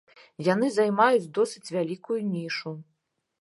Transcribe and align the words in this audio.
Яны 0.45 0.69
займаюць 0.77 1.29
досыць 1.39 1.73
вялікую 1.75 2.19
нішу. 2.33 2.75